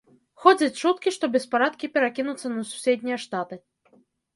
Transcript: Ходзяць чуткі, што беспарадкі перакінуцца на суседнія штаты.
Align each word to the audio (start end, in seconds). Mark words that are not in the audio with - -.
Ходзяць 0.45 0.77
чуткі, 0.81 1.13
што 1.19 1.29
беспарадкі 1.37 1.93
перакінуцца 2.01 2.47
на 2.59 2.67
суседнія 2.75 3.17
штаты. 3.29 3.65